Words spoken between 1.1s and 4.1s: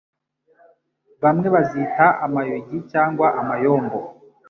bamwe bazita amayugi cyangwaAmayombo